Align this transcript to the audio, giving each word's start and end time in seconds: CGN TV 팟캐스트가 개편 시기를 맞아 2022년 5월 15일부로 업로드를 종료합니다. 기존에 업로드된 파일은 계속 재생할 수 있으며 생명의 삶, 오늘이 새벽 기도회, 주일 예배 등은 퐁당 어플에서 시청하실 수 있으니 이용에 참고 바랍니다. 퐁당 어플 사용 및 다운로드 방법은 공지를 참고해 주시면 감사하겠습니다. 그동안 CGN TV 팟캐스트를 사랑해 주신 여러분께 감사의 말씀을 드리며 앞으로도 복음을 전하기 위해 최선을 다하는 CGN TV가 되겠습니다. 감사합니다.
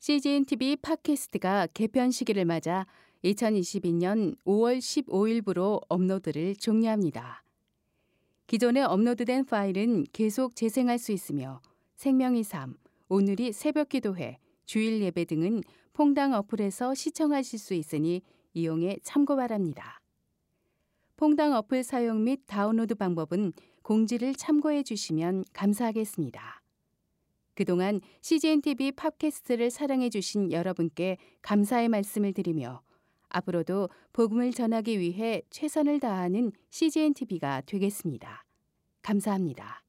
CGN 0.00 0.46
TV 0.46 0.76
팟캐스트가 0.76 1.68
개편 1.74 2.10
시기를 2.10 2.46
맞아 2.46 2.86
2022년 3.22 4.34
5월 4.46 4.78
15일부로 4.78 5.82
업로드를 5.90 6.56
종료합니다. 6.56 7.44
기존에 8.46 8.80
업로드된 8.80 9.44
파일은 9.44 10.06
계속 10.10 10.56
재생할 10.56 10.98
수 10.98 11.12
있으며 11.12 11.60
생명의 11.96 12.44
삶, 12.44 12.78
오늘이 13.10 13.52
새벽 13.52 13.90
기도회, 13.90 14.38
주일 14.64 15.02
예배 15.02 15.26
등은 15.26 15.60
퐁당 15.92 16.32
어플에서 16.32 16.94
시청하실 16.94 17.58
수 17.58 17.74
있으니 17.74 18.22
이용에 18.54 18.96
참고 19.02 19.36
바랍니다. 19.36 20.00
퐁당 21.18 21.52
어플 21.52 21.82
사용 21.84 22.24
및 22.24 22.40
다운로드 22.46 22.94
방법은 22.94 23.52
공지를 23.82 24.34
참고해 24.34 24.82
주시면 24.82 25.44
감사하겠습니다. 25.52 26.59
그동안 27.60 28.00
CGN 28.22 28.62
TV 28.62 28.92
팟캐스트를 28.92 29.70
사랑해 29.70 30.08
주신 30.08 30.50
여러분께 30.50 31.18
감사의 31.42 31.90
말씀을 31.90 32.32
드리며 32.32 32.80
앞으로도 33.28 33.90
복음을 34.14 34.50
전하기 34.50 34.98
위해 34.98 35.42
최선을 35.50 36.00
다하는 36.00 36.52
CGN 36.70 37.12
TV가 37.12 37.60
되겠습니다. 37.66 38.46
감사합니다. 39.02 39.82